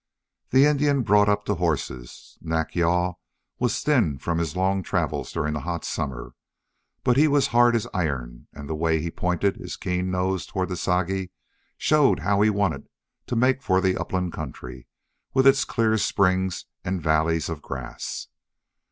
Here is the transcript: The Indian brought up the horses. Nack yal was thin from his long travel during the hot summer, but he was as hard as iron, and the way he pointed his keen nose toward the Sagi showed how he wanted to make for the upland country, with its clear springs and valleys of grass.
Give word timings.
The 0.49 0.65
Indian 0.65 1.03
brought 1.03 1.29
up 1.29 1.45
the 1.45 1.53
horses. 1.57 2.35
Nack 2.41 2.73
yal 2.75 3.19
was 3.59 3.83
thin 3.83 4.17
from 4.17 4.39
his 4.39 4.55
long 4.55 4.81
travel 4.81 5.23
during 5.25 5.53
the 5.53 5.59
hot 5.59 5.85
summer, 5.85 6.33
but 7.03 7.17
he 7.17 7.27
was 7.27 7.43
as 7.43 7.47
hard 7.53 7.75
as 7.75 7.85
iron, 7.93 8.47
and 8.51 8.67
the 8.67 8.73
way 8.73 8.99
he 8.99 9.11
pointed 9.11 9.57
his 9.57 9.77
keen 9.77 10.09
nose 10.09 10.47
toward 10.47 10.69
the 10.69 10.75
Sagi 10.75 11.29
showed 11.77 12.21
how 12.21 12.41
he 12.41 12.49
wanted 12.49 12.89
to 13.27 13.35
make 13.35 13.61
for 13.61 13.79
the 13.79 13.95
upland 13.95 14.33
country, 14.33 14.87
with 15.35 15.45
its 15.45 15.65
clear 15.65 15.95
springs 15.99 16.65
and 16.83 17.03
valleys 17.03 17.47
of 17.47 17.61
grass. 17.61 18.27